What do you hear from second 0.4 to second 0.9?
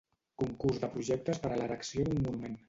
Concurs de